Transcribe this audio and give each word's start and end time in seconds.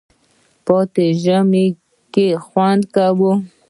پاتې 0.65 1.05
په 1.13 1.15
ژمي 1.23 1.65
کی 2.13 2.27
خوندکوی 2.45 3.31